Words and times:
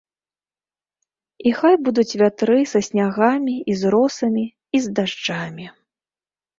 І 1.49 1.51
хай 1.59 1.75
будуць 1.91 2.17
вятры 2.23 2.59
са 2.73 2.79
снягамі 2.89 3.55
і 3.69 3.79
з 3.85 3.95
росамі, 3.95 4.43
і 4.77 4.87
з 4.89 4.99
дажджамі! 5.01 5.65